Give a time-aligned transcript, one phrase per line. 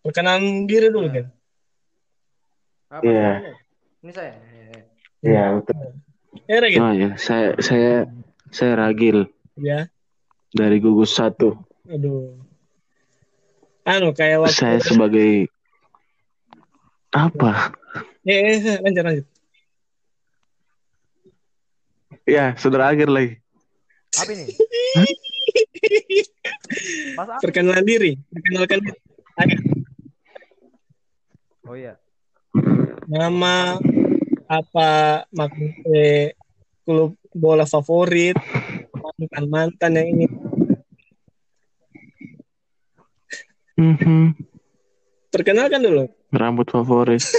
[0.00, 1.26] Perkenalan diri dulu kan.
[2.90, 3.28] Apa Iya.
[3.36, 3.54] namanya?
[4.00, 4.32] Ini saya.
[5.20, 5.76] Iya, betul.
[6.48, 6.78] Ya, Regit?
[6.80, 8.08] Oh ya, saya saya
[8.48, 9.28] saya Ragil
[9.60, 9.86] Ya.
[10.50, 11.54] dari gugus satu.
[11.84, 12.38] Aduh.
[13.84, 15.50] Anu kayak waktu Saya sebagai
[17.10, 17.74] apa?
[18.22, 19.26] Eh, eh, lanjut lanjut.
[22.24, 23.36] Ya, saudara Agir lagi.
[24.14, 24.44] Apa ini?
[27.18, 27.42] Mas apa?
[27.42, 28.14] Perkenalan diri.
[28.30, 28.98] Perkenalkan diri.
[31.70, 31.94] Oh iya.
[33.06, 33.78] Nama
[34.50, 34.90] apa
[35.30, 36.34] maksud eh,
[36.82, 38.34] klub bola favorit
[38.98, 40.26] mantan mantan yang ini
[43.78, 44.34] Mhm.
[45.30, 47.22] perkenalkan dulu Rambut favorit.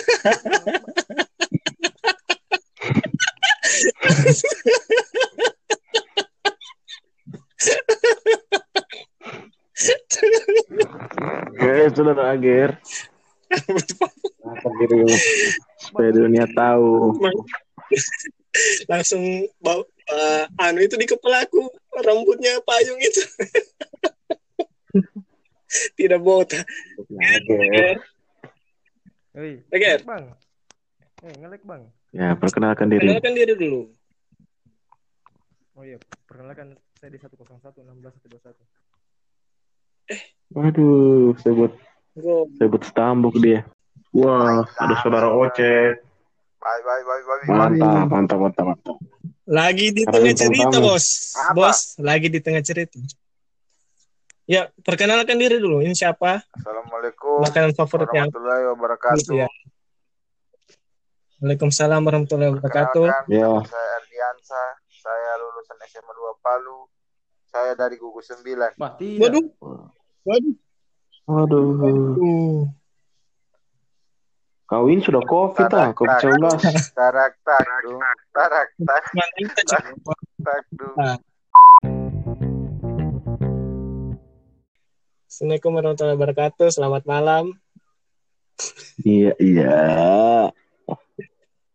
[10.51, 12.69] Oke, saudara Agir.
[13.51, 14.10] Kenalkan
[14.81, 15.15] diri lu.
[15.81, 17.17] Supaya dunia tahu.
[18.91, 19.23] langsung
[19.63, 21.71] bau eh, anu itu di kepala aku
[22.03, 23.23] rambutnya payung itu
[25.99, 26.67] tidak botak
[26.99, 27.95] Oke.
[29.31, 30.35] ngelek, Bang.
[31.23, 31.87] Eh, ngelek, Bang.
[32.11, 33.07] Ya, perkenalkan diri.
[33.07, 33.87] perkenalkan diri dulu
[35.79, 38.53] Oh iya, perkenalkan saya di 101 16 121.
[40.53, 41.71] Waduh, sebut
[42.19, 42.45] Go.
[42.59, 43.63] sebut stambuk dia.
[44.11, 45.95] Wah, ada saudara Oce.
[46.57, 47.47] Bye bye bye bye.
[47.47, 48.97] Mantap, mantap, mantap, mantap.
[49.43, 50.85] lagi di Ada tengah cerita tamu.
[50.87, 51.53] bos Apa?
[51.53, 52.95] bos lagi di tengah cerita
[54.45, 59.33] ya perkenalkan diri dulu ini siapa Assalamualaikum makanan favorit yang warahmatullahi wabarakatuh.
[59.33, 59.47] Iya.
[61.39, 63.49] Waalaikumsalam warahmatullahi wabarakatuh Ya.
[63.65, 64.61] saya Erdiansa.
[64.93, 66.85] Saya lulusan SMA 2 Palu.
[67.43, 68.77] Saya dari gugus 9.
[68.77, 69.19] Wah, tidak.
[69.25, 69.45] waduh
[71.25, 72.69] waduh Waduh.
[74.71, 76.95] Kawin sudah covid ah, covid 19.
[76.95, 77.99] Tarak tak dung,
[78.31, 79.03] tarak tak.
[85.27, 86.71] Assalamualaikum warahmatullahi wabarakatuh.
[86.71, 87.51] Selamat malam.
[89.03, 89.75] Iya, iya.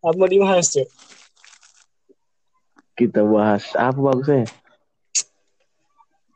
[0.01, 0.89] Apa mau dibahas, Cuk?
[2.97, 4.49] Kita bahas apa bagusnya?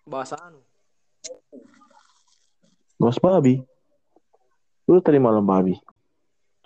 [0.05, 0.61] Bahasa anu.
[3.01, 3.65] Bahas babi.
[4.85, 5.81] Lu tadi malam babi.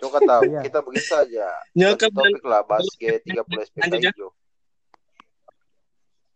[0.05, 0.61] Coba tahu, Iya.
[0.61, 1.45] kita begini saja.
[1.73, 4.11] Nyokap Topik lah, bahas G30 SPK ya.
[4.13, 4.29] hijau.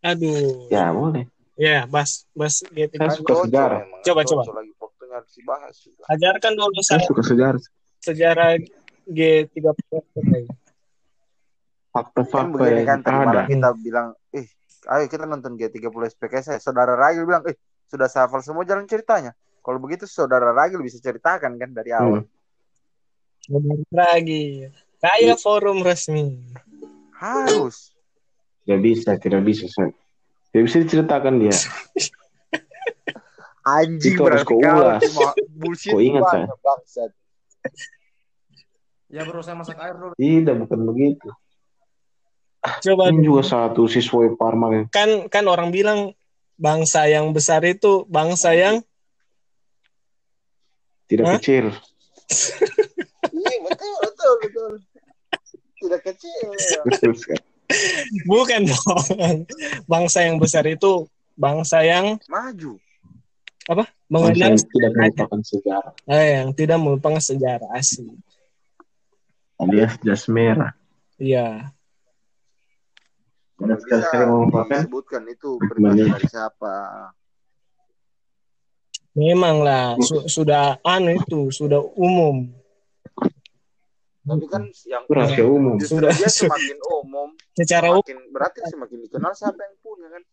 [0.01, 0.67] aduh.
[0.69, 1.25] Ya, boleh.
[1.53, 2.63] Ya, bas, bas.
[2.63, 3.83] Saya Kan suka sejarah.
[3.83, 3.99] memang.
[4.01, 4.41] Coba, coba.
[4.55, 5.75] lagi waktunya harus dibahas.
[6.07, 7.61] Ajarkan dulu Saya saya suka sejarah.
[7.99, 8.49] sejarah
[9.05, 10.43] G30 SPKI.
[10.47, 10.55] Kan
[11.89, 13.41] Fakta-fakta begini yang kan tadi ada.
[13.45, 14.45] kita bilang, eh,
[14.87, 16.59] ayo kita nonton G30 SPK saya.
[16.59, 19.33] Saudara Ragil bilang, eh, sudah hafal semua jalan ceritanya.
[19.59, 22.23] Kalau begitu saudara Ragil bisa ceritakan kan dari awal.
[22.23, 22.38] Hmm.
[23.47, 24.67] Benar lagi.
[24.99, 26.35] Kayak forum resmi.
[27.15, 27.95] Harus.
[28.67, 29.65] Tidak bisa, tidak bisa.
[29.71, 29.95] Saya.
[30.51, 31.55] Tidak bisa diceritakan dia.
[33.69, 35.03] Anjing Itu harus kau ulas.
[35.53, 36.25] bullshit Kau ingat,
[36.59, 37.11] bangsat.
[39.09, 40.13] Ya bro, saya masak air dulu.
[40.17, 41.29] Tidak, bukan begitu.
[42.59, 44.83] Coba Ini juga satu siswa Parma.
[44.91, 46.11] kan kan orang bilang
[46.59, 48.83] bangsa yang besar itu bangsa yang
[51.07, 51.39] Tidak Hah?
[51.41, 51.73] kecil.
[53.33, 54.71] Iya betul betul betul.
[55.89, 56.47] Tidak kecil.
[56.53, 56.79] ya.
[56.85, 57.41] Betul sekali.
[58.25, 59.45] bukan dong.
[59.85, 62.77] Bangsa yang besar itu bangsa yang Maju.
[63.65, 65.93] Bangsa mengenal yang tidak melupakan sejarah.
[66.07, 68.09] eh, yang tidak melupakan sejarah asli.
[69.57, 70.73] Alias jas merah.
[71.17, 71.69] Iya.
[73.59, 74.87] Bisa melupakan.
[74.87, 76.73] disebutkan itu pribadi dari siapa.
[79.13, 82.47] Memang lah su- sudah anu itu sudah umum.
[84.19, 85.79] Tapi kan yang rahasia umum.
[85.79, 90.23] justru Sudah- dia semakin umum, Secara umum semakin berarti semakin dikenal siapa yang punya kan.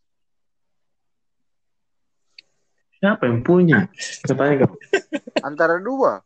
[2.96, 3.78] Siapa yang punya?
[4.24, 4.66] Katanya.
[5.44, 6.24] Antara dua.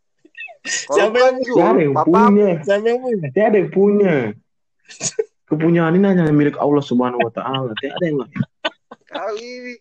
[0.61, 2.49] Kalau Siapa yang- Jul, Siapa yang papa punya?
[2.63, 3.27] siapa yang punya?
[3.33, 4.15] Tiada yang punya.
[5.45, 7.73] Kepunyaan ini hanya milik Allah Subhanahu wa taala.
[7.77, 8.33] Tiada yang lain.
[9.05, 9.75] kali ini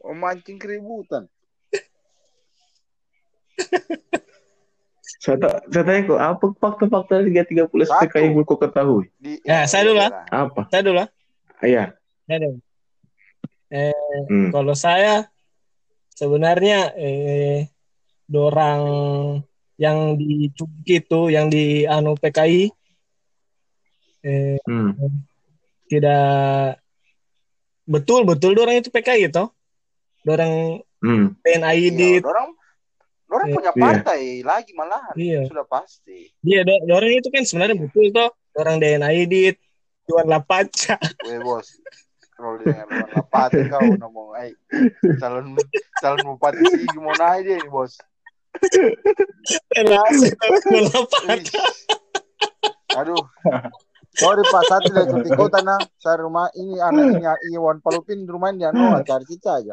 [0.00, 1.26] memancing keributan.
[5.20, 5.36] Saya,
[5.68, 9.12] saya tanya kok apa fakta-fakta 330 SPK yang kau ketahui?
[9.18, 10.10] Di, Ya, saya dulu, ah.
[10.30, 10.70] Apa?
[10.70, 11.08] Saya dulu lah.
[11.60, 11.84] Iya.
[12.24, 12.58] Saya dulu.
[13.72, 14.48] Eh, Hmm.
[14.52, 15.32] kalau saya
[16.12, 17.72] sebenarnya eh
[18.28, 18.84] dorang
[19.76, 22.68] yang di Cuki itu yang di anu PKI
[24.22, 24.92] eh Hmm.
[25.88, 26.78] tidak
[27.84, 29.44] betul betul dorang itu PKI itu
[30.22, 31.34] dorang Hmm.
[31.42, 32.54] PNID Iya, orang
[33.32, 33.54] Orang Iya.
[33.56, 33.80] punya Iya.
[33.80, 35.14] partai lagi malahan.
[35.16, 35.40] Iya.
[35.48, 36.28] Sudah pasti.
[36.44, 38.30] Dia do- orang itu kan sebenarnya betul toh.
[38.52, 39.56] Orang DNA edit,
[40.04, 41.00] Juan Lapaca.
[41.24, 41.80] Weh bos.
[42.36, 44.52] Kalau dengan Luan Lapate kau ngomong, ay
[45.16, 45.56] calon
[45.96, 47.96] calon bupati sih mau naik dia nih bos.
[49.72, 50.84] Relasi Juan.
[50.92, 51.62] Lapaca.
[53.00, 53.24] Aduh.
[54.12, 55.80] Sorry Pak, saya tidak ikut ikutan nah.
[55.96, 59.72] Saya rumah ini anak ini Iwan Palupin rumah dia no cari cica aja.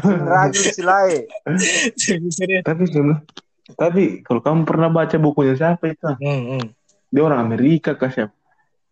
[0.00, 1.26] Ragil silai.
[2.64, 2.82] Tapi
[3.78, 6.10] tapi kalau kamu pernah baca bukunya siapa itu?
[6.18, 6.64] Hmm, hmm.
[7.10, 8.34] Dia orang Amerika kah siapa?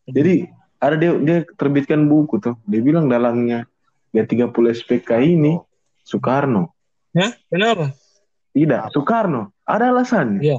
[0.09, 0.49] Jadi
[0.79, 2.57] ada dia dia terbitkan buku tuh.
[2.67, 3.67] Dia bilang dalangnya
[4.15, 5.59] ya 30 SPK ini
[6.07, 6.73] Soekarno.
[7.13, 7.33] Hah?
[7.51, 7.93] Kenapa?
[8.55, 9.53] Tidak, Soekarno.
[9.69, 10.41] Ada alasannya.
[10.41, 10.59] Iya.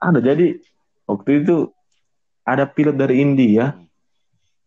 [0.00, 0.18] Ada.
[0.22, 0.56] Jadi
[1.04, 1.68] waktu itu
[2.42, 3.76] ada pilot dari India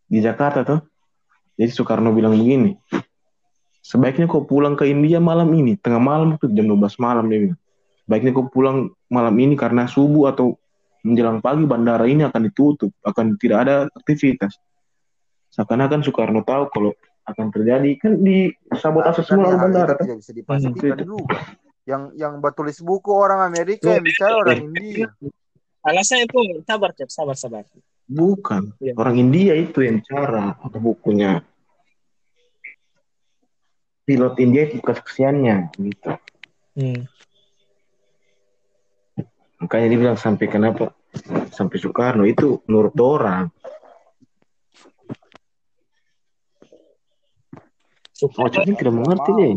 [0.05, 0.81] di Jakarta tuh.
[1.55, 2.75] Jadi Soekarno bilang begini.
[3.85, 7.59] Sebaiknya kau pulang ke India malam ini, tengah malam tuh jam 12 malam dia bilang.
[8.01, 10.57] Sebaiknya kau pulang malam ini karena subuh atau
[11.05, 14.57] menjelang pagi bandara ini akan ditutup, akan tidak ada aktivitas.
[15.53, 16.91] Seakan-akan Soekarno tahu kalau
[17.29, 20.05] akan terjadi kan di sabotase kan semua hal bandara itu tuh.
[20.05, 21.05] tidak bisa dipastikan Hmm.
[21.05, 21.39] juga.
[21.85, 25.13] Yang yang bertulis buku orang Amerika yang bicara orang India.
[25.85, 27.09] Alasannya itu sabar, Cep.
[27.13, 27.61] Sabar, sabar.
[28.09, 28.73] Bukan.
[28.81, 28.97] Iya.
[28.97, 31.45] Orang India itu yang cara atau bukunya.
[34.05, 36.13] Pilot India itu kesaksiannya gitu.
[36.77, 37.01] Hmm.
[39.57, 40.93] Makanya dia bilang sampai kenapa
[41.49, 43.49] sampai Soekarno itu menurut orang.
[48.21, 49.51] Oh, Soekarno, jadi tidak mengerti deh.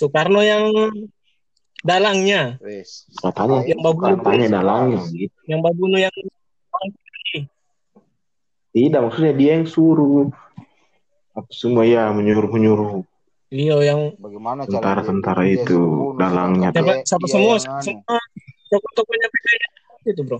[0.00, 0.64] Soekarno yang
[1.84, 3.06] dalangnya, Wes.
[3.20, 5.36] Katanya, Yang babu- katanya dalangnya gitu.
[5.46, 6.14] yang babuno yang
[8.72, 10.32] Tidak, maksudnya dia yang suruh.
[11.36, 13.04] Apa semua ya menyuruh-menyuruh.
[13.52, 15.76] Iya yang Bagaimana Tentara-tentara itu,
[16.16, 16.72] dalangnya.
[16.72, 18.16] siapa, siapa semua yang semua
[18.72, 19.56] tokoh-tokohnya PKI
[20.08, 20.38] itu bro.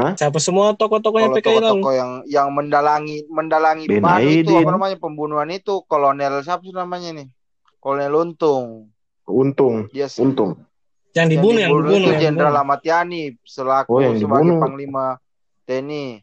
[0.00, 0.12] Hah?
[0.16, 1.60] Siapa semua tokoh-tokohnya Kalau PKI lalu?
[1.60, 7.12] tokoh-tokoh yang yang mendalangi mendalangi Ben itu apa namanya pembunuhan itu kolonel siapa sih namanya
[7.12, 7.28] nih?
[7.84, 8.88] Kolonel Untung.
[9.26, 10.56] Untung, Dia se- untung.
[11.12, 12.54] Yang dibunuh, yang dibunuh, Jenderal.
[12.54, 14.60] Ahmad Yani selaku Oh, yang sebagai dibunuh.
[14.62, 15.04] panglima
[15.66, 16.22] TNI.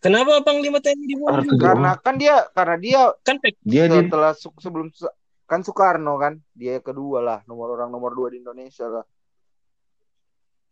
[0.00, 1.44] Kenapa Panglima TNI dibunuh?
[1.60, 5.12] Karena kan dia karena dia Kan PKI Dia di setelah su- sebelum se-
[5.44, 9.04] kan Soekarno kan dia kedua lah nomor orang nomor dua di Indonesia lah.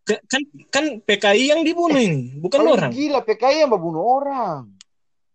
[0.08, 0.40] kan
[0.72, 2.88] kan PKI yang dibunuh ini, bukan Kalau orang.
[2.88, 4.72] gila PKI yang membunuh orang.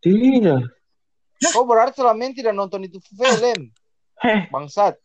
[0.01, 0.65] tidak.
[1.53, 3.69] Oh berarti selama ini tidak nonton itu film
[4.17, 4.97] Heh, bangsat.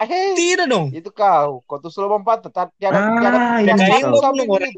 [0.00, 0.94] Eh, Tidak dong.
[0.94, 1.60] itu kau.
[1.68, 2.48] Kau tuh selalu empat.
[2.48, 3.74] Tiada, tiada, Ah, tiada, iya.
[3.76, 4.72] PKI satu membunuh orang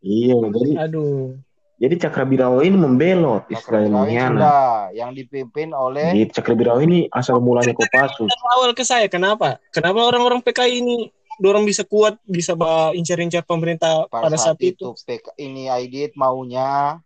[0.00, 0.36] iya.
[0.48, 1.36] Jadi, Aduh.
[1.82, 4.94] Jadi Cakrabirawa ini membelot istilahnya mengkhianat.
[4.94, 8.30] yang dipimpin oleh Jadi Cakrabirawa ini asal mulanya Kopassus.
[8.54, 9.58] Awal ke saya kenapa?
[9.74, 11.10] Kenapa orang-orang PKI ini
[11.42, 12.54] dorong bisa kuat, bisa
[12.94, 14.94] incar-incar pemerintah pada, pada saat itu?
[14.94, 17.02] PK, ini Aidit maunya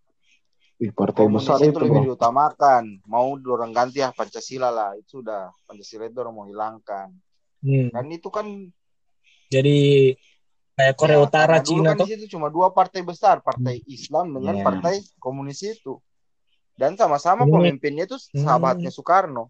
[0.77, 3.01] Ih, partai komunis besar itu itu lebih diutamakan.
[3.09, 4.93] Mau dorong ganti ya Pancasila lah.
[4.93, 7.17] Itu sudah Pancasila itu orang mau hilangkan.
[7.65, 7.89] Hmm.
[7.89, 8.45] Dan itu kan
[9.49, 10.13] Jadi
[10.77, 12.07] kayak Korea ya, Utara, Cina kan tuh.
[12.07, 14.65] di situ cuma dua partai besar, partai Islam dengan Iya.
[14.65, 15.97] partai komunis itu.
[16.77, 17.57] Dan sama-sama Hmm.
[17.57, 19.49] pemimpinnya itu sahabatnya Soekarno.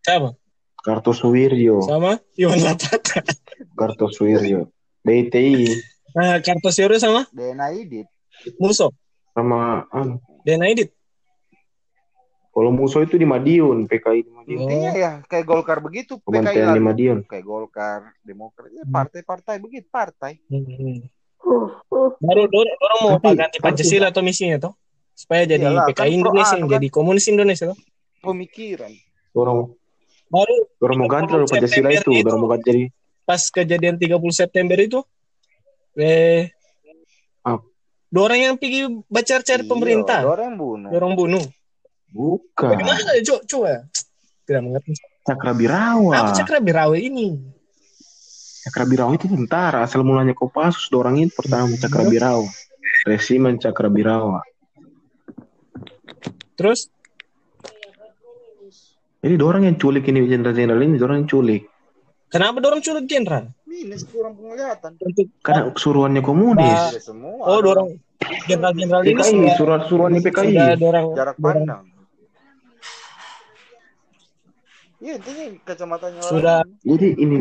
[0.00, 0.32] Siapa?
[0.80, 3.20] Kartosuwiryo, Sama Iwan Lapata.
[3.76, 4.72] Kartosuwiryo,
[5.04, 5.68] BTI
[6.16, 8.08] Nah, Kartosuwiryo sama DNA Aidit.
[8.56, 8.88] Muso.
[9.36, 10.90] sama anu, Dan Aidit.
[12.58, 14.58] Kalau musuh itu di Madiun, PKI di Madiun.
[14.58, 16.82] Intinya ya kayak Golkar begitu, PKI Kementerian di lalu.
[16.84, 17.18] Madiun.
[17.22, 20.42] Kayak Golkar, Demokrat, ya partai-partai begitu, partai.
[20.50, 21.06] Hmm.
[22.18, 24.74] Baru dorong, dorong mau Tapi- ganti tapi Pancasila atau misinya tuh
[25.14, 26.66] supaya jadi Iyalah, PKI kan Indonesia, kan.
[26.68, 27.78] jadi komunis Indonesia tuh.
[28.18, 28.90] Pemikiran.
[29.30, 29.78] Orang
[30.28, 32.82] Baru orang mau ganti lalu Pancasila itu, September orang mau ganti jadi
[33.22, 35.00] pas kejadian 30 September itu
[35.94, 36.50] eh
[37.40, 37.64] Apa?
[38.08, 40.90] dorang yang pergi baca cari Iya, pemerintah, Orang bunuh.
[40.90, 41.44] dorong bunuh.
[42.12, 43.72] Bukan Bagaimana coba coba
[44.48, 44.96] tidak mengerti.
[45.28, 46.12] Cakrabirawa.
[46.16, 47.36] Apa cakra birawe ini?
[48.64, 52.48] Cakrabirawa itu tentara asal mulanya Kopassus, orang itu pertama Cakrabirawa.
[53.04, 54.40] Resimen Cakrabirawa.
[56.56, 56.88] Terus
[59.18, 61.66] Jadi orang yang culik ini jenderal-jenderal ini orang yang culik.
[62.30, 63.50] kenapa dorong culik jenderal?
[63.66, 64.94] Minus kurang penglihatan.
[64.94, 67.02] Untuk Karena suruhannya komunis.
[67.42, 67.98] Oh dorong
[68.46, 70.54] jenderal-jenderal ini PKI, sudah suruhan-suruhannya PKI.
[70.54, 71.97] sudah dorong jarak pandang.
[74.98, 76.30] Iya intinya kacamatanya orang.
[76.34, 76.60] Sudah.
[76.82, 77.36] Jadi ini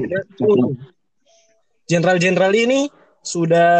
[1.89, 2.79] jenderal-jenderal ini
[3.25, 3.71] sudah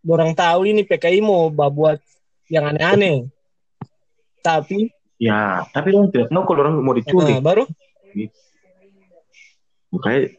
[0.00, 2.00] dorang tahu ini PKI mau buat
[2.48, 3.28] yang aneh-aneh.
[4.40, 4.88] Tapi
[5.20, 7.36] Ya, tapi orang tidak tahu kalau orang mau diculik.
[7.36, 7.68] nah, baru
[9.92, 10.32] Makanya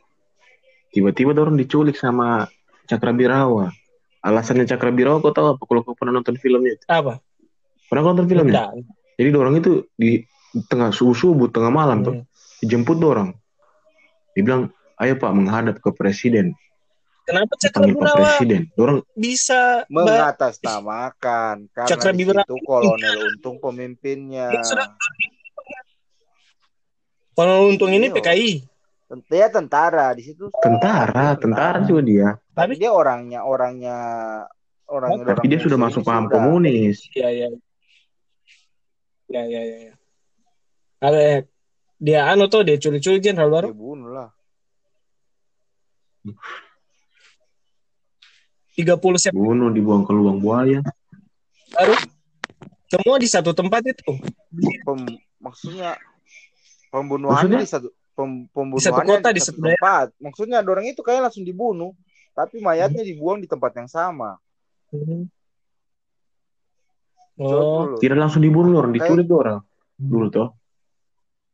[0.90, 2.50] tiba-tiba orang diculik sama
[2.90, 3.70] Cakra Birawa.
[4.26, 5.62] Alasannya Cakra Birawa kau tahu apa?
[5.70, 6.82] Kalau kau pernah nonton filmnya.
[6.90, 7.22] apa?
[7.94, 8.54] Pernah kau nonton filmnya?
[8.58, 8.70] Enggak.
[9.22, 10.26] Jadi orang itu di
[10.66, 12.26] tengah subuh subuh tengah malam tuh
[12.62, 13.34] Dijemput orang.
[14.38, 16.54] Dibilang, ayo Pak menghadap ke presiden.
[17.22, 18.62] Kenapa Cakra Panggil Pak Birawa presiden.
[18.78, 19.62] Orang bisa
[19.94, 24.62] mengatasnamakan karena Cakra situ kolonel untung pemimpinnya Ya,
[27.32, 28.16] kalau untung ini Iya.
[28.18, 28.52] PKI?
[29.12, 32.30] tentu ya tentara di situ tentara, tentara juga dia.
[32.56, 33.98] tapi dia orangnya orangnya
[34.88, 37.12] orangnya Tapi dia sudah masuk paham komunis.
[37.12, 37.48] Iya, iya.
[39.28, 39.78] Ya, ya, ya.
[39.92, 39.94] ya.
[41.04, 41.20] Ada
[42.02, 44.30] dia anu tuh dia culik-culik jenderal baru dia bunuh lah
[48.74, 50.80] 30 September Bunuh, dibuang ke lubang buaya.
[51.72, 51.94] baru.
[52.88, 54.12] Semua di satu tempat itu.
[54.84, 55.96] Pem- maksudnya
[56.90, 57.60] pembunuhannya Maksudnya?
[57.60, 59.76] di satu pem- Di pembunuhannya satu kota, di satu daerah.
[59.76, 61.96] tempat maksudnya orang itu kayak langsung dibunuh
[62.32, 64.36] tapi mayatnya dibuang di tempat yang sama
[64.92, 65.24] Hmm.
[67.40, 67.96] Oh.
[67.96, 69.64] Tidak langsung dibunuh orang, diculik orang.
[69.96, 70.52] Dulu tuh.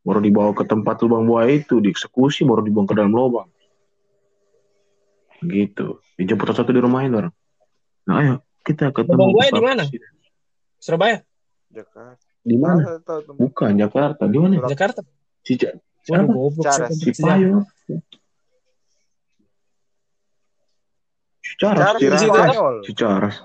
[0.08, 3.52] Baru dibawa ke tempat lubang buaya itu, dieksekusi, baru dibuang ke dalam lubang.
[5.44, 6.00] Gitu.
[6.16, 7.34] Dijemput satu di rumahnya orang.
[8.08, 9.20] Nah, ayo kita ketemu.
[9.20, 9.84] Lubang buaya di mana?
[10.80, 11.20] Surabaya,
[11.68, 13.04] Jakarta Di mana?
[13.36, 14.24] Bukan Jakarta.
[14.32, 14.64] Di mana?
[14.72, 15.04] Jakarta.
[15.44, 15.76] Si, Ja-
[16.08, 16.88] Waduh, siapa?
[16.88, 17.12] Cara- si.
[17.20, 17.68] Payo.
[21.44, 21.84] Si Caras.
[21.84, 22.24] Cara Si Jakarta.
[22.24, 22.56] Caras.
[22.56, 23.36] Spanyol Si Caras.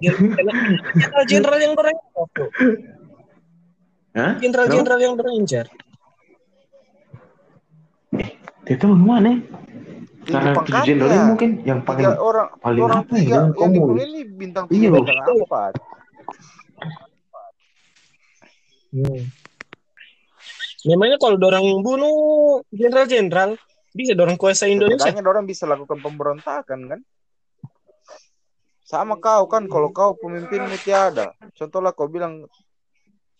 [0.00, 1.96] Jenderal-jenderal yang orang
[4.16, 4.32] Hah?
[4.40, 5.66] jenderal-jenderal yang berencar.
[8.66, 9.38] Dia tahu mana?
[10.26, 13.70] Tinggi Cara tujuh ini mungkin yang paling tiga orang paling orang apa ya, tiga yang
[13.70, 15.06] dibunuh ini bintang Iya, tiga loh.
[15.06, 15.72] bintang empat
[18.96, 19.28] Hmm.
[20.88, 23.60] Memangnya kalau dorang bunuh jenderal-jenderal
[23.92, 25.04] bisa dorang kuasa Indonesia.
[25.04, 27.00] Setidaknya orang bisa lakukan pemberontakan kan
[28.86, 32.46] sama kau kan kalau kau pemimpinmu tiada contohlah kau bilang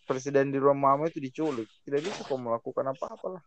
[0.02, 3.38] presiden di rumah itu diculik tidak bisa kau melakukan apa-apa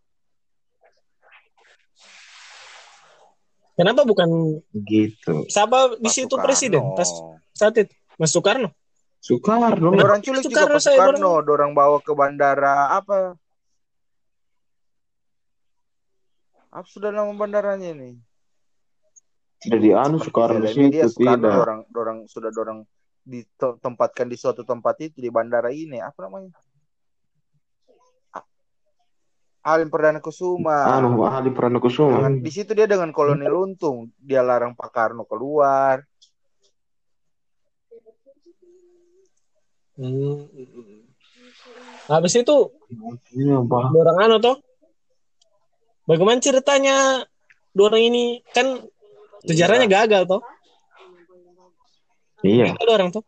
[3.80, 5.48] Kenapa bukan Gitu.
[5.48, 6.44] Sabah di situ Soekarno.
[6.44, 7.08] presiden pas
[7.56, 8.76] saat itu Mas Soekarno.
[9.24, 9.96] Soekarno.
[9.96, 13.40] orang culik juga Soekarno Pak saya Soekarno orang bawa ke bandara apa
[16.70, 18.20] apa sudah nama bandaranya ini
[19.60, 21.64] Tidak dianu Soekarno di dia situ Soekarno tidak.
[21.64, 22.80] orang orang sudah orang
[23.24, 26.52] ditempatkan di suatu tempat itu di bandara ini apa namanya
[29.70, 32.18] Halim Perdana Kusuma Anu ahli Pranokusuma.
[32.18, 36.02] Dengan- di situ dia dengan kolonel untung dia larang Pak Karno keluar
[39.96, 40.48] Hmm.
[42.08, 42.56] Habis itu
[43.36, 43.84] Iya, Pak.
[43.92, 44.56] dorang anu toh.
[46.08, 47.22] Bagaimana ceritanya
[47.70, 48.80] dorang ini kan
[49.44, 50.42] sejarahnya gagal toh.
[52.42, 52.72] Iya.
[52.74, 53.24] Gagal dorang toh.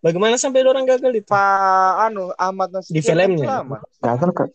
[0.00, 1.28] Bagaimana sampai dorang gagal itu?
[1.28, 3.44] Pak anu Ahmad Nasution Di filmnya.
[3.60, 3.64] kan.
[4.00, 4.48] Gagal kan?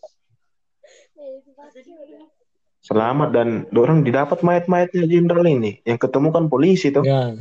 [2.80, 5.84] Selamat dan orang didapat mayat-mayatnya jenderal ini.
[5.84, 7.04] Yang ketemu kan polisi tuh.
[7.04, 7.36] Ya.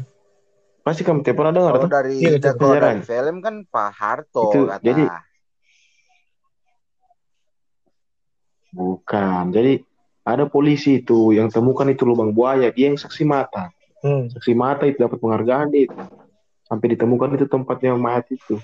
[0.83, 1.89] Pasti kamu tiap pernah dengar tuh.
[1.91, 2.55] dari betul.
[2.59, 4.83] kalau dari film kan Pak Harto Itu, kata.
[4.83, 5.07] jadi-
[8.69, 9.43] Bukan.
[9.49, 9.81] Jadi
[10.27, 12.69] ada polisi itu yang temukan itu lubang buaya.
[12.69, 13.73] Dia yang saksi mata.
[14.03, 14.29] Hmm.
[14.29, 15.95] Saksi mata itu dapat penghargaan itu.
[16.69, 18.61] Sampai ditemukan itu tempatnya mayat itu.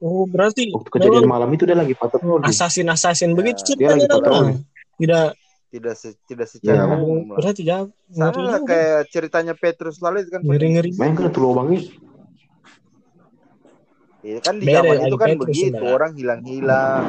[0.00, 2.40] Oh, berarti Waktu kejadian memang malam itu dia lagi patroli.
[2.42, 4.54] asasin-asasin begitu dia ceritanya lagi patroli.
[4.96, 5.26] Tidak
[5.70, 6.84] tidak se- tidak secara Iya.
[6.90, 7.36] umum lah.
[7.36, 7.88] berarti jauh.
[8.08, 8.66] Sama Ngeri lah juga.
[8.66, 10.90] kayak ceritanya Petrus lalu itu kan Ngeri-ngeri.
[10.96, 11.80] Main kan itu lubangnya.
[14.20, 15.94] Iya kan di zaman itu kan Petrus begitu sebenarnya.
[15.94, 17.04] orang hilang-hilang,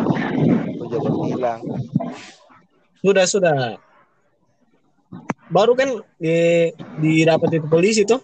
[0.78, 1.60] pejabat hilang.
[3.02, 3.58] Sudah, sudah.
[5.48, 6.36] Baru kan di
[7.02, 8.24] didapat itu polisi tuh.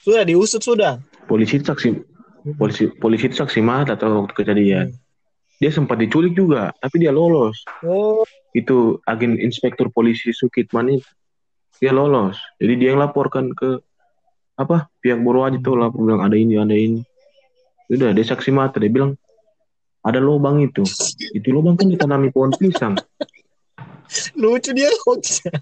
[0.00, 1.00] Sudah diusut sudah.
[1.24, 1.88] Polisi itu saksi
[2.56, 4.88] polisi polisi itu saksi mata atau waktu kejadian.
[5.60, 7.60] Dia sempat diculik juga, tapi dia lolos.
[7.84, 8.24] Oh,
[8.56, 11.10] Itu agen inspektur polisi Sukitman itu.
[11.84, 12.40] Dia lolos.
[12.56, 13.84] Jadi dia yang laporkan ke
[14.56, 17.00] apa pihak Borwaji tuh lapor bilang ada ini ada ini.
[17.92, 19.16] Udah dia saksi mata dia bilang
[20.00, 20.84] ada lubang itu.
[21.36, 22.96] Itu lubang kan ditanami pohon pisang.
[24.40, 25.60] lucu dia hoaxnya.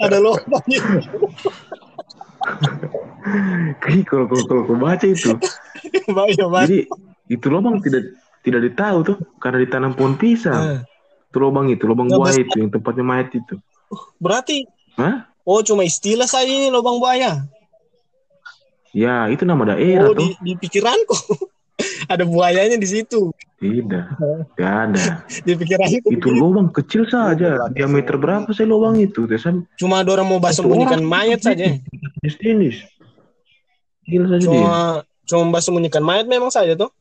[0.00, 1.00] Ada lubang itu.
[3.82, 5.34] Kayak kalau kalau kalau kau baca itu,
[6.06, 6.86] Bahaya jadi
[7.26, 8.14] itu lubang tidak
[8.46, 10.54] tidak ditahu tuh karena ditanam pohon pisang.
[10.54, 10.80] Nah,
[11.26, 13.58] Itu lubang itu, lubang buaya itu yang tempatnya mayat itu.
[14.22, 15.26] berarti Hah?
[15.42, 17.42] oh cuma istilah saja ini lubang buaya.
[18.96, 20.24] Ya, itu nama daerah Oh, tuh.
[20.24, 21.16] di, di pikiranku.
[22.06, 23.30] ada buayanya di situ.
[23.56, 24.04] Tidak,
[24.52, 25.04] tidak ada.
[25.48, 27.56] Dipikir aja Itu lubang kecil saja.
[27.72, 29.24] Diameter berapa sih lubang itu?
[29.24, 31.76] Tesan cuma ada orang mau bahas sembunyikan mayat saja.
[32.22, 32.84] jenis.
[34.04, 34.50] Gila saja dia.
[34.52, 34.74] Cuma
[35.26, 36.92] cuma bahas sembunyikan mayat memang saja tuh.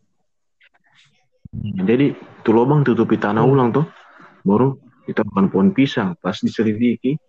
[1.55, 3.51] Jadi itu lubang tutupi tanah Hmm.
[3.51, 3.85] ulang tuh.
[4.47, 6.15] Baru ditemukan pohon pisang.
[6.23, 7.19] Pas diselidiki,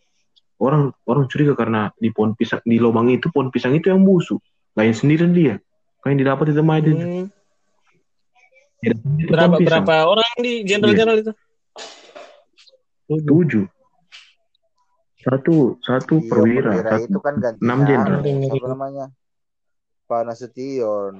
[0.63, 4.39] orang orang curiga karena di pohon pisang di lubang itu pohon pisang itu yang busuk.
[4.79, 5.59] Lain sendiri dia.
[5.99, 6.91] Kayak yang didapat di tempat itu.
[6.95, 6.95] Hmm.
[6.95, 7.36] Tidak, itu
[8.79, 9.83] Berapa pohon pisang.
[9.83, 11.33] berapa orang di jenderal-jenderal itu?
[13.09, 13.65] Tujuh.
[15.19, 16.71] Satu satu Iya, perwira.
[16.71, 18.21] perwira satu- itu kan gantinya enam jenderal.
[18.23, 19.07] apa namanya
[20.07, 21.15] Pak Nasution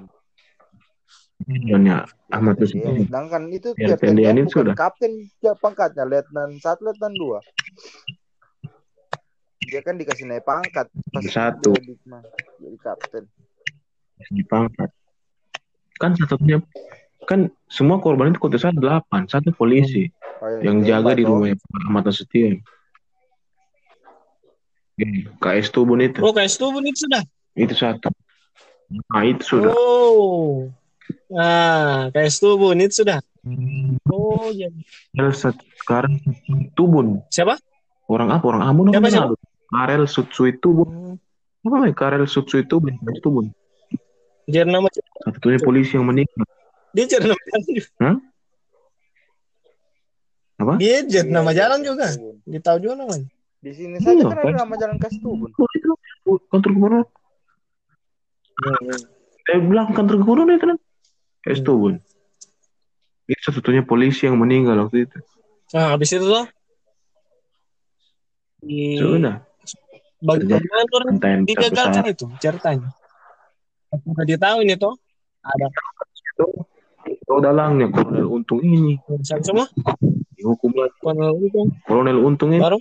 [1.43, 1.97] Jonya
[2.29, 2.95] Ahmad Iya, Nasution.
[3.05, 4.75] sedangkan itu Biar Kapten Tendian Dan itu bukan sudah.
[4.75, 7.39] kapten ya, pangkatnya letnan satu letnan dua
[9.61, 11.75] dia kan dikasih naik pangkat pas Satu.
[11.75, 11.99] dia di-
[12.61, 13.25] jadi kapten
[14.29, 14.91] dipangkat.
[15.97, 16.63] Kan satunya
[17.27, 21.25] kan semua korban itu kontesnya delapan, satu polisi Oh, iya, yang ditembak jaga di
[21.57, 22.55] Pak Ahmad Nasution.
[24.97, 27.23] Eh, KS Tubun itu, Oh, kayak itu itu sudah.
[27.57, 28.09] itu satu.
[29.13, 29.73] Nah itu sudah.
[29.77, 30.69] Oh.
[31.29, 33.21] Nah, kayak itu itu sudah.
[34.09, 34.73] Oh, iya.
[35.13, 35.33] Karel
[35.81, 36.21] sekarang
[36.73, 37.21] Tubun.
[37.29, 37.61] Siapa?
[38.09, 38.45] Orang apa?
[38.45, 39.35] Orang Ambon Siapa, apa siapa?
[39.69, 40.89] Karel Sutsui Tubun.
[40.89, 41.15] Hmm.
[41.67, 41.95] Apa namanya?
[41.99, 42.97] Karel Sutsui Tubun.
[43.03, 43.47] KS Tubun.
[44.47, 44.87] Dia nama
[45.27, 46.47] Satu-satunya polisi yang meninggal.
[46.97, 47.87] Dia jadi nama jalan juga.
[48.01, 48.17] Hah?
[50.57, 50.73] Apa?
[50.81, 52.07] Dia jadi Iya, nama iya, jalan Kas juga.
[52.49, 53.27] Dia tahu juga namanya.
[53.57, 55.91] di sini saja Iya, kan ada nama jalan Kastubun Oh, itu
[56.49, 57.05] kantor gubernur.
[59.45, 60.79] Saya bilang kantor gubernur itu kan.
[61.45, 62.01] KS Tubun.
[63.27, 65.19] Itu satu-satunya polisi yang meninggal waktu itu.
[65.75, 66.47] Nah, habis itu tuh
[68.63, 69.45] di Sudah.
[70.19, 72.91] bagaimana tuh orang digagalkan itu ceritanya.
[73.93, 74.95] Apakah dia tahu ini tuh
[75.43, 75.67] ada
[77.27, 79.67] Tahu dalangnya Kolonel Untung ini urusan semua
[80.33, 80.95] dihukum lagi.
[81.01, 82.79] kolonel itu Kolonel Untung ini baru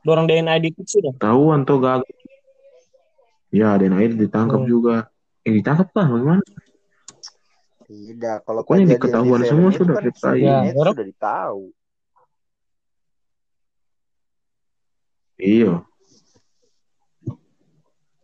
[0.00, 1.10] dorong DNA itu sudah.
[1.18, 2.06] tahuan tuh gagal.
[3.50, 4.68] Ya, dan akhirnya ditangkap Hmm.
[4.68, 4.96] juga.
[5.42, 6.42] Eh, ditangkap lah bagaimana?
[7.86, 11.62] tidak kalau Pokoknya diketahuan di semua itu sudah kan kita itu Ya, sudah ditahu
[15.36, 15.72] Iya.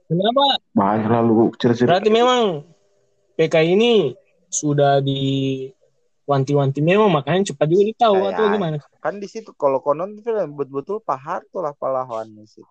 [0.04, 0.44] Kenapa?
[0.72, 1.88] Banyak lalu cerita-cerita.
[1.88, 2.40] Berarti memang
[3.34, 4.12] PK ini
[4.52, 5.20] sudah di
[6.22, 8.76] wanti-wanti memang makanya cepat juga ditahu Kayak- atau gimana?
[9.00, 12.62] kan di situ kalau konon itu betul-betul Pak Harto lah pahlawannya sih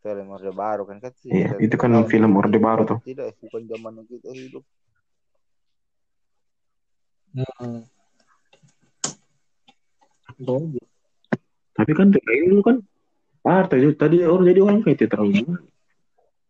[0.00, 2.98] film Orde Baru kan kan sih Iya, itu kan film Orde Baru tuh.
[3.04, 4.64] tidak bukan zaman kita hidup
[7.30, 7.86] Hmm.
[11.70, 12.76] Tapi kan PKI dulu kan
[13.38, 15.46] partai tadi orang jadi orang kayak terlalu.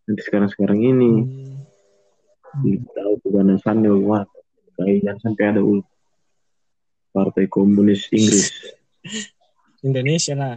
[0.09, 1.60] Nanti sekarang-sekarang ini Hmm.
[2.95, 4.27] Tahu keganasannya bagaimana.
[4.75, 5.81] PKI jangan sampai ada ul
[7.11, 8.49] Partai Komunis Inggris
[9.87, 10.57] Indonesia lah.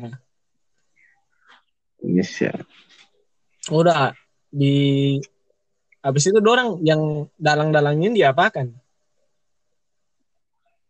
[2.03, 2.51] Indonesia.
[3.71, 4.11] Udah
[4.51, 5.15] di
[6.03, 8.75] habis itu dorang yang dalang-dalangin diapakan?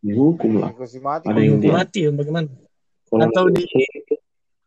[0.01, 0.73] Dihukum lah.
[0.99, 2.49] mati Ada yang mati bagaimana?
[3.07, 3.63] Kalau Atau di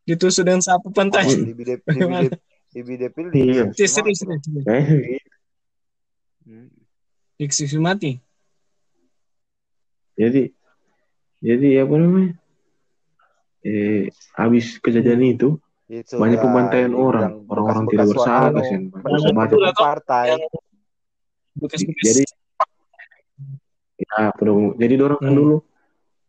[0.06, 1.26] ditusuk dengan sapu pantai.
[1.26, 2.32] Di bidep di bidep
[2.70, 3.64] di bidepil di Iya.
[3.74, 4.46] Serius, serius.
[4.70, 5.18] eh,
[6.46, 6.70] Hmm.
[7.42, 8.22] Eksekusi mati.
[10.16, 10.48] jadi
[11.44, 12.32] jadi apa namanya?
[13.66, 15.58] Eh, habis kejadian itu
[15.90, 18.82] Itu banyak ya, pembantaian orang, orang-orang tidak bersalah kasihan.
[18.94, 20.38] Banyak partai
[21.66, 22.24] Jadi
[24.06, 24.30] ya,
[24.78, 25.40] jadi orang kan Hmm.
[25.42, 25.56] dulu.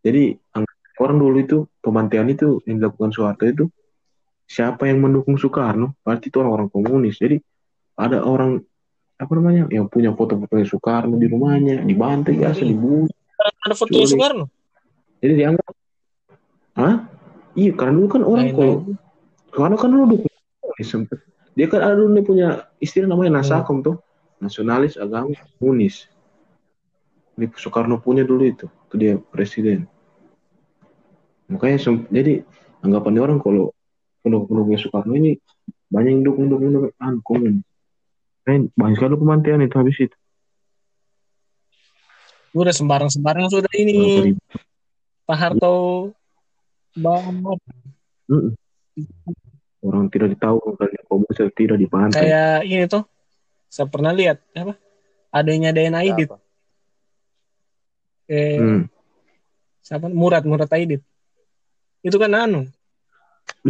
[0.02, 0.22] Jadi
[0.56, 0.66] ang-
[0.98, 3.64] orang dulu itu pembantaian itu yang dilakukan Soeharto itu
[4.48, 7.16] siapa yang mendukung Soekarno berarti itu orang-orang komunis.
[7.20, 7.38] Jadi
[7.98, 8.62] ada orang
[9.18, 12.70] apa namanya yang punya foto-foto Soekarno di rumahnya dibantai biasa Hmm.
[12.70, 13.10] dibunuh.
[13.38, 14.14] ada Culik.
[14.14, 14.44] Soekarno.
[15.18, 15.74] Jadi dianggap
[16.78, 17.10] Hah?
[17.58, 18.74] Iya, karena dulu kan orang kalau.
[19.50, 20.30] Soekarno kan dulu dukung
[20.62, 21.18] komunis sempet.
[21.58, 23.98] Dia kan ada dulu punya istilah namanya Nasakom tuh,
[24.38, 26.06] nasionalis agama komunis.
[27.34, 29.90] Ini Soekarno punya dulu itu, itu dia presiden.
[31.50, 31.82] Makanya
[32.14, 32.46] jadi
[32.86, 33.74] anggapan orang kalau
[34.22, 35.34] pendukung-pendukungnya Soekarno ini
[35.90, 37.67] banyak yang dukung dukung dukung anu komunis.
[38.48, 40.16] Kan banyak sekali pemantaian itu habis itu.
[42.56, 44.32] Udah sembarang-sembarang sudah ini.
[45.28, 46.08] Pak Harto
[46.98, 48.52] Mm-mm.
[49.84, 50.58] Orang tidak ditahu
[51.06, 52.24] komunis atau tidak dipantai.
[52.24, 53.04] kayak ini tuh.
[53.68, 54.74] Saya pernah lihat apa?
[55.30, 56.32] Adanya DNA Aidit.
[58.26, 58.82] Eh, Hmm.
[59.78, 60.08] siapa?
[60.08, 61.04] Murad Murad Aidit.
[62.00, 62.66] Itu kan anu.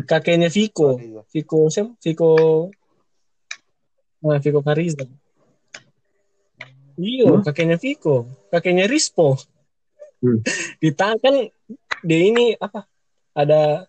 [0.06, 0.96] Kakeknya Viko.
[0.96, 1.22] Iya.
[1.28, 1.92] Viko siapa?
[2.00, 2.30] Viko
[4.24, 5.04] eh, Viko Fariza.
[6.98, 7.42] Iya, Hah?
[7.46, 9.38] kakeknya Viko, kakeknya Rispo.
[10.18, 10.42] Hmm.
[10.82, 11.34] Ditahan kan
[12.02, 12.82] dia ini apa?
[13.38, 13.86] Ada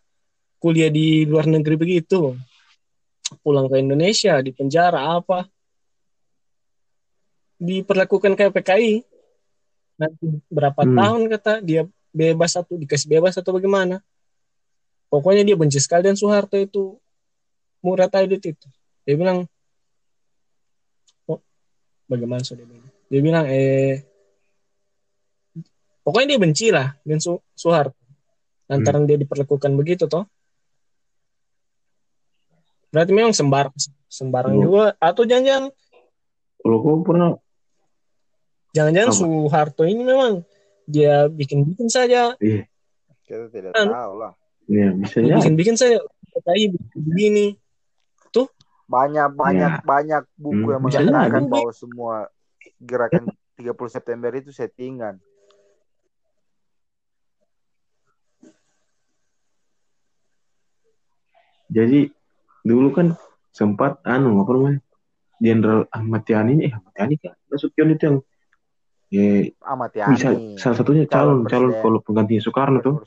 [0.62, 2.38] kuliah di luar negeri begitu.
[3.42, 5.46] Pulang ke Indonesia di penjara apa?
[7.60, 8.94] Diperlakukan kayak PKI.
[10.00, 10.96] Nanti berapa Hmm.
[10.96, 14.00] tahun kata dia bebas atau dikasih bebas atau bagaimana?
[15.10, 16.96] Pokoknya dia benci sekali dan Soeharto itu
[17.82, 18.68] Murad Aidit itu.
[19.04, 19.50] Dia bilang,
[22.10, 22.89] bagaimana so dia bilang?
[23.08, 24.02] Dia bilang, eh,
[26.02, 27.95] pokoknya dia benci lah dengan Su Soeharto.
[28.65, 30.26] Lantaran dia diperlakukan begitu toh.
[32.89, 33.74] Berarti memang sembarang
[34.10, 34.62] sembarang Oh.
[34.65, 35.69] juga atau jangan-jangan
[36.60, 37.38] Kalau kau pernah
[38.74, 39.13] jangan-jangan?
[39.13, 40.41] Soeharto ini memang
[40.84, 42.65] dia bikin-bikin saja, iya,
[43.24, 43.88] Kita tidak Kan.
[43.93, 44.34] tahu lah.
[44.65, 45.38] iya ya.
[45.38, 46.02] bikin-bikin saja
[46.34, 47.54] PKI begini.
[48.89, 49.86] Banyak banyak Ya.
[49.86, 52.15] banyak buku Hmm, yang bisa mengatakan bahwa semua
[52.82, 55.21] gerakan 30 September itu settingan.
[61.69, 62.10] Jadi
[62.65, 63.08] dulu kan
[63.54, 64.82] sempat anu apa namanya?
[65.38, 68.17] Jenderal Ahmad Yani eh Ahmad Yani kan Nasution itu yang
[69.13, 70.58] eh, Ahmad bisa Yani.
[70.58, 73.06] salah satunya calon Calon calon kalau pengganti Soekarno tuh.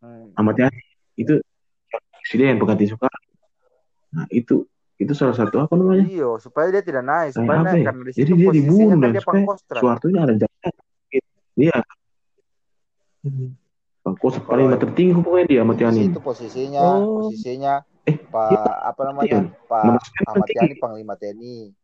[0.00, 0.32] Hmm.
[0.32, 0.80] Ahmad Yani
[1.20, 1.36] itu
[2.24, 3.28] presiden pengganti Soekarno.
[4.16, 4.64] Nah itu
[4.98, 6.04] itu salah satu apa namanya?
[6.10, 7.86] Iya, supaya dia tidak naik, supaya naik ya?
[7.90, 9.42] karena di Jadi dia dibunuh kan dia supaya.
[9.78, 10.72] Soeharto ini ada jatah.
[11.58, 11.78] Iya,
[13.18, 13.50] Hmm.
[14.06, 16.06] pangkostrat paling tertinggi pokoknya dia Ahmad Yani.
[16.06, 17.26] situ posisinya, Oh.
[17.26, 19.40] posisinya Eh, Pak iya, apa namanya?
[19.68, 20.48] Pak Ahmad.
[20.54, 21.74] Yani Panglima TNI.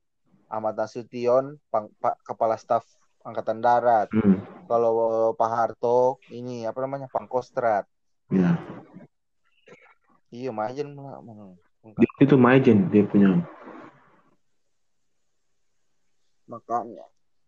[0.48, 2.87] Ahmad Nasution pang, Pak Kepala Staf
[3.27, 4.09] Angkatan Darat.
[4.14, 7.11] Hmm, Kalau Pak Harto ini apa namanya?
[7.12, 7.85] Pangkostrat.
[8.33, 8.57] ya.
[10.33, 11.20] Iya, Majen lah.
[11.85, 13.44] Dia itu Majen dia punya.
[16.49, 17.05] Makanya.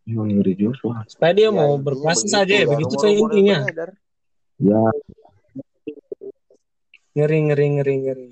[0.06, 1.10] Juga Soeharto.
[1.10, 3.58] Supaya dia Ya, mau berkuasa begitu saja ya, begitu yang intinya.
[4.56, 4.80] Ya,
[7.16, 8.28] Ngeri ngeri ngeri ngeri.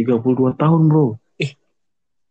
[0.00, 1.20] 32 tahun bro.
[1.36, 1.52] Ih.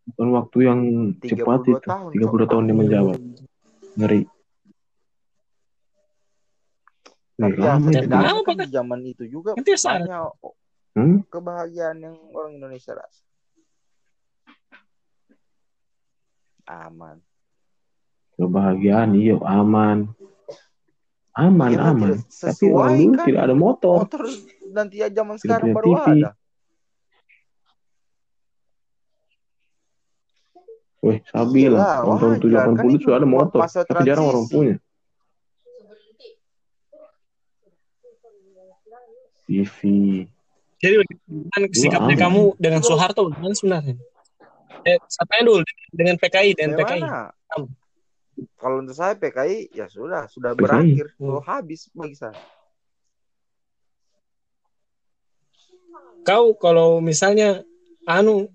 [0.09, 0.79] Bukan waktu yang
[1.21, 1.77] 32 cepat itu.
[1.85, 3.19] tahun, 32 tahun dia menjabat.
[4.01, 4.21] Ngeri.
[7.37, 8.07] Tapi saya itu.
[8.09, 8.69] Kenapa, kan kan?
[8.71, 10.25] zaman itu juga Nanti ya banyak
[10.95, 11.27] Hmm?
[11.27, 13.23] kebahagiaan yang orang Indonesia rasa.
[16.65, 17.19] Aman.
[18.39, 20.15] Kebahagiaan, iya aman.
[21.35, 22.15] Aman, Iya, aman.
[22.31, 23.25] Tapi orang dulu kan?
[23.27, 23.97] tidak ada motor.
[24.07, 24.23] Motor
[24.71, 26.07] nanti ya zaman Tidak sekarang baru TV.
[26.15, 26.29] ada.
[31.05, 32.65] Saya bilang, Iyalah, tahun wajar.
[32.65, 33.59] Kan 70 itu sudah ada motor.
[33.61, 34.55] Tapi jarang orang transisi.
[34.55, 34.75] punya.
[39.45, 39.77] TV.
[40.85, 43.95] Jadi bagaimana sikapnya kamu dengan Soeharto bagaimana sebenarnya?
[44.85, 47.01] Eh, sampai dulu dengan PKI dan PKI.
[48.53, 50.61] Kalau untuk saya PKI ya sudah, sudah PKI.
[50.61, 51.41] berakhir, Hmm.
[51.41, 52.37] sudah habis bagi saya.
[56.21, 57.65] Kau kalau misalnya
[58.05, 58.49] anu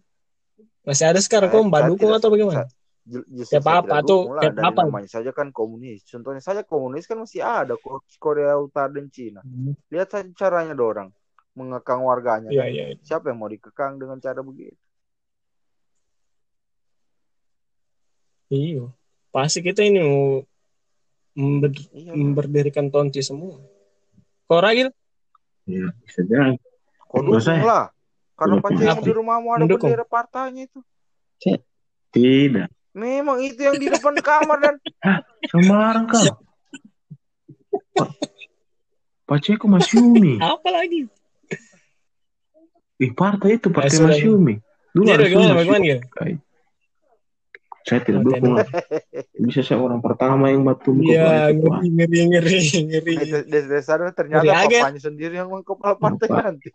[0.83, 2.67] masih ada sekarang kau Saya- mbak dukung atau bagaimana?
[3.11, 3.27] Ya,
[4.07, 4.83] dukung lah, ya, apa-apa.
[4.87, 6.07] namanya saja kan komunis.
[6.07, 9.43] Contohnya saja komunis kan masih ada kok Korea Utara dan Cina.
[9.91, 11.11] Lihat saja caranya dorang
[11.53, 12.49] mengekang warganya.
[12.49, 12.71] Iya kan.
[12.71, 12.85] iya.
[13.01, 14.77] Siapa yang mau dikekang dengan cara begitu?
[18.51, 18.91] Iya.
[19.31, 20.43] Pasti kita ini mau
[21.33, 22.13] member- Iya.
[22.13, 23.63] memberdirikan Tonti semua.
[24.45, 24.91] Kau Ragil?
[25.71, 26.59] Ya, bisa jadi.
[27.07, 27.95] Kau dukung lah.
[28.35, 29.05] Karena Apa?
[29.05, 29.93] di rumahmu ada Mendukung.
[29.93, 30.81] bendera partainya itu.
[32.11, 32.67] Tidak.
[32.91, 34.75] Memang itu yang di depan kamar dan
[35.55, 36.19] Sembarang kau.
[37.95, 38.11] Pa-
[39.29, 40.43] Paceku Mas Yumi.
[40.43, 41.07] Apa lagi?
[43.01, 44.13] Ih, partai itu partai Ya, sudah.
[44.13, 44.55] Mas Yumi.
[44.93, 46.05] Dulu ada bagaimana Mas bagaimana Yumi.
[46.13, 46.35] Kai.
[47.81, 48.61] Saya tidak dukung.
[49.41, 53.15] Bisa saya orang pertama yang batu muka Iya, ngeri ngeri ngeri ngeri.
[53.17, 54.81] Des- des- dasarnya ternyata Dari agen.
[54.85, 56.43] papanya sendiri yang kepala partai Pak.
[56.45, 56.69] nanti.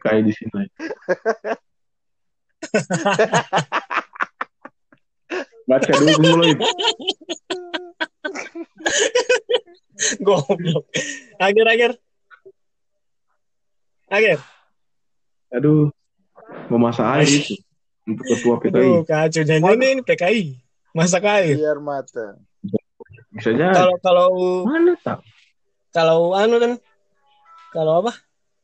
[0.00, 0.64] Kayak di sini.
[5.66, 6.52] Baca dulu mulai.
[10.20, 10.84] Goblok.
[11.36, 11.92] Agar agar.
[14.08, 14.38] Agar.
[15.56, 15.88] Aduh.
[16.68, 17.56] Mau masak air itu.
[18.06, 18.90] Untuk ketua Aduh, PKI.
[19.02, 20.42] kacau jangan ini PKI.
[20.94, 21.56] Masak air.
[21.58, 22.38] Biar mata.
[23.32, 23.74] Bisa jadi.
[23.74, 24.28] Kalau kalau
[24.64, 25.18] Mana tak?
[25.90, 26.72] kalau anu kan
[27.72, 28.12] kalau apa?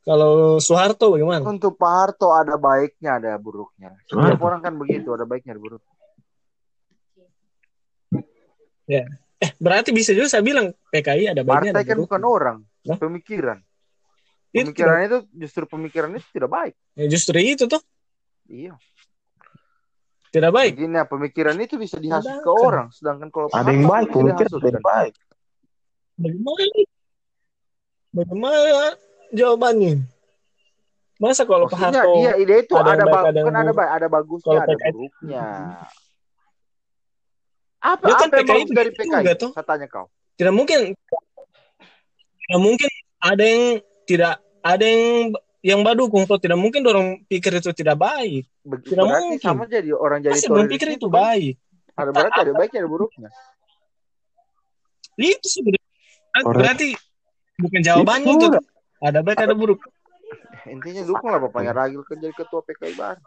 [0.03, 1.39] Kalau Soeharto bagaimana?
[1.43, 3.95] Untuk Pak Harto ada baiknya, ada buruknya.
[4.03, 5.79] Setiap orang kan begitu, ada baiknya, ada buruk.
[8.85, 9.05] Eh,
[9.59, 12.03] berarti bisa juga saya bilang PKI ada baiknya Partai ada kan buruknya.
[12.03, 12.97] bukan orang, Hah?
[12.99, 13.57] pemikiran.
[14.53, 16.73] Itu Pemikiran itu justru pemikiran itu tidak baik.
[16.93, 17.81] Ya, justru itu tuh.
[18.45, 18.77] Iya.
[20.29, 20.77] Tidak baik.
[20.77, 24.69] Begini ya, pemikiran itu bisa dihasut ke orang, sedangkan kalau Ada yang baik, pemikiran ada
[24.69, 25.13] yang baik.
[26.13, 26.63] Bagaimana?
[28.13, 28.57] Bagaimana
[29.33, 29.93] jawabannya?
[31.17, 33.89] Masa kalau Pak Harto dia ide itu ada ada, baik, ba- ada kan ada baik,
[33.89, 35.45] ada bagusnya, Kalau ada buruknya.
[37.83, 39.21] Apa Ya kan apa yang PKI dari PKI?
[39.21, 39.51] juga, toh.
[39.53, 40.05] Saya tanya kau.
[40.33, 40.79] tidak mungkin
[42.43, 42.89] tidak mungkin
[43.21, 43.63] ada yang
[44.03, 45.31] tidak ada yang
[45.63, 49.41] yang badukung kok tidak mungkin dorong pikir itu tidak baik Be- Tidak berarti mungkin.
[49.41, 51.53] sama jadi orang jadi toleran dorong pikir itu baik
[51.93, 53.29] Ada berarti ada baiknya ada buruknya.
[55.15, 55.87] itu sebenarnya
[56.41, 56.87] Orang- berarti
[57.55, 58.47] bukan jawabannya Itu itu
[58.99, 59.79] ada baik ada buruk
[60.65, 63.19] Intinya dukung lah bapaknya Ragil kan jadi ketua PKI baru.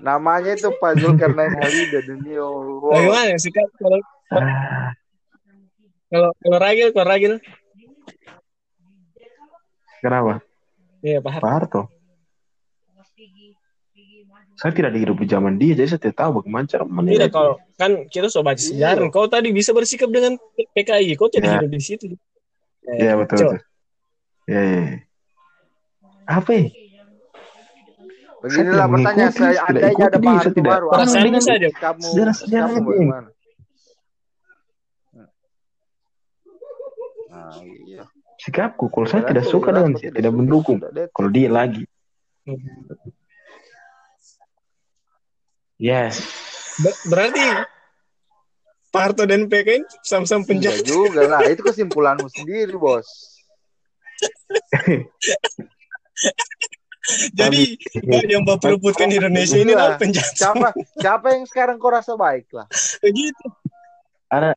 [0.00, 2.40] Namanya itu Pak Zulkarnain Halida dunia.
[2.40, 2.88] Wow.
[2.88, 4.00] bagaimana sih kalau
[4.32, 4.96] Ah,
[6.14, 7.32] kalau kalau ragil kalau ragil
[9.98, 10.38] kenapa?
[11.00, 11.82] iya Pak Harto Pak Harto.
[14.54, 17.26] Saya tidak hidup di zaman dia, jadi saya tidak tahu bagaimana cara menilai.
[17.26, 19.10] tidak kalau kan kita sudah baca sejarah Iya.
[19.10, 20.38] kau tadi bisa bersikap dengan
[20.70, 21.54] PKI kau tidak Ya.
[21.58, 22.06] hidup di situ
[22.86, 23.50] Iya betul Cok.
[23.50, 23.58] betul.
[24.46, 24.78] Iya iya.
[24.78, 24.96] iya.
[26.24, 26.50] Apa?
[26.54, 26.64] ya?
[28.38, 29.50] Beginilah Saya tidak pertanyaan saya.
[29.50, 30.86] tidak Andainya ada Pak saya Harto tidak- baru.
[30.86, 31.04] Apa
[31.42, 31.68] saja.
[31.74, 32.88] Kamu, Sejarah-sejarah kamu itu.
[32.94, 33.28] bagaimana?
[37.44, 38.08] Nah, iya.
[38.40, 40.78] Sikapku, kalau saya Berarti tidak suka dengan dia, tidak mendukung.
[41.12, 41.84] Kalau dia lagi,
[45.78, 46.24] yes.
[46.80, 47.44] Ber- berarti
[48.90, 53.06] Pak Harto dan PKI sama-sama Enggak penjahat juga lah, itu kesimpulanmu sendiri, Bos.
[57.36, 57.76] Jadi
[58.32, 59.78] yang bapak perebutkan Indonesia ini Iya.
[59.78, 60.34] lah penjahat.
[60.34, 62.64] Siapa siapa yang sekarang kau rasa baik lah?
[63.04, 63.44] Begitu.
[64.32, 64.56] Ada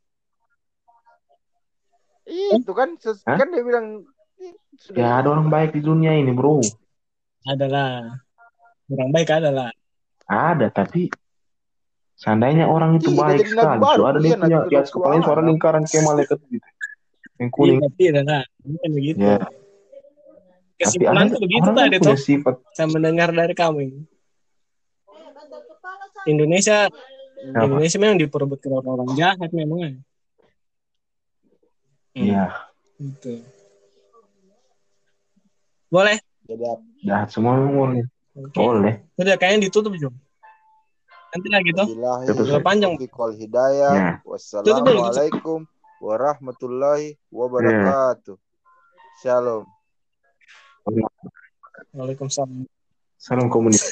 [2.27, 3.39] Itu kan ses- Hah?
[3.39, 4.03] kan dia bilang
[4.37, 6.59] "Ih, sudah ya ada orang baik di dunia ini, bro.
[7.47, 8.19] Adalah
[8.91, 9.71] orang baik adalah.
[10.27, 11.07] Ada, tapi
[12.19, 15.41] seandainya orang itu Iya, baik sekali, so ada dia Iya, punya di atas kepalanya suara
[15.41, 16.67] lingkaran kayak malaikat gitu.
[17.39, 17.79] Yang kuning.
[17.79, 18.43] Iya, tidak lah.
[18.59, 19.17] Bukan begitu.
[19.23, 19.55] Ya, tapi
[20.77, 22.17] Kesimpulan ada tuh begitu tadi tuh.
[22.19, 24.01] sifat Saya mendengar dari kamu ini.
[26.27, 27.63] Indonesia apa?
[27.65, 30.03] Indonesia memang diperebutkan orang-orang jahat memang.
[32.17, 32.25] Hmm.
[32.25, 32.45] Iya,
[32.97, 33.45] Gitu.
[35.93, 36.17] Boleh.
[36.49, 36.81] apa?
[37.05, 38.01] jahat semua boleh.
[38.33, 38.57] Oke.
[38.57, 39.05] Boleh.
[39.13, 40.17] Sudah kayaknya ditutup Jom.
[41.29, 41.85] Nanti lagi tuh.
[41.93, 42.47] Billahi Terus.
[42.49, 42.97] Udah panjang.
[42.97, 43.93] wal hidayah.
[43.93, 44.09] Ya.
[44.25, 45.69] Wassalamualaikum
[46.01, 48.33] warahmatullahi wabarakatuh.
[49.21, 49.69] Shalom.
[51.93, 52.65] Waalaikumsalam.
[53.21, 53.85] Salam komunis.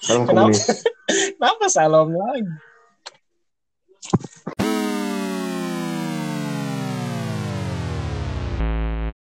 [0.00, 0.48] Salam Kenapa?
[0.48, 0.64] komunis.
[1.36, 2.48] Kenapa salam lagi?